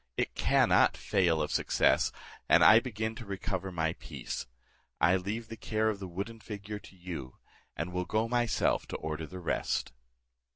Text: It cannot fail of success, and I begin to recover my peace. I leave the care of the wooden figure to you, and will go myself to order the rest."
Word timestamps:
It 0.17 0.33
cannot 0.33 0.97
fail 0.97 1.43
of 1.43 1.51
success, 1.51 2.11
and 2.49 2.63
I 2.63 2.79
begin 2.79 3.13
to 3.17 3.23
recover 3.27 3.71
my 3.71 3.93
peace. 3.93 4.47
I 4.99 5.15
leave 5.15 5.47
the 5.47 5.55
care 5.57 5.89
of 5.91 5.99
the 5.99 6.07
wooden 6.07 6.39
figure 6.39 6.79
to 6.79 6.95
you, 6.95 7.37
and 7.77 7.93
will 7.93 8.05
go 8.05 8.27
myself 8.27 8.87
to 8.87 8.95
order 8.97 9.27
the 9.27 9.37
rest." 9.37 9.93